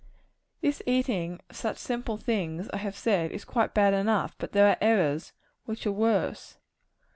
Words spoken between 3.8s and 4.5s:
enough;